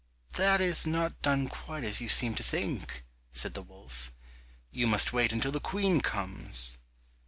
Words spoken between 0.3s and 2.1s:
"That is not done quite as you